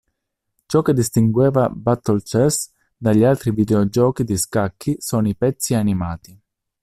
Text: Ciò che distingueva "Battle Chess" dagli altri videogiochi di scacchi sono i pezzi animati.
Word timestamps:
Ciò 0.65 0.81
che 0.81 0.93
distingueva 0.95 1.69
"Battle 1.69 2.23
Chess" 2.23 2.71
dagli 2.97 3.23
altri 3.23 3.51
videogiochi 3.51 4.23
di 4.23 4.35
scacchi 4.35 4.95
sono 4.97 5.27
i 5.27 5.35
pezzi 5.35 5.75
animati. 5.75 6.41